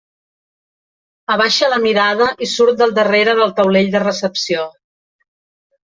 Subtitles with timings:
[1.35, 4.65] Abaixa la mirada i surt del darrere del taulell de recepció.